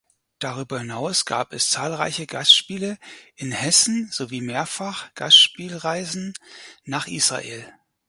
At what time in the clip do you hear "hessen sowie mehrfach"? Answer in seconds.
3.51-5.13